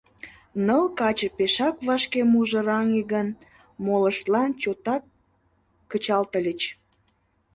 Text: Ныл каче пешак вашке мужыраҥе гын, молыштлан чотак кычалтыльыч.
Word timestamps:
Ныл 0.65 0.85
каче 0.99 1.27
пешак 1.37 1.75
вашке 1.87 2.21
мужыраҥе 2.31 3.01
гын, 3.13 3.27
молыштлан 3.85 4.51
чотак 4.61 5.03
кычалтыльыч. 5.91 6.61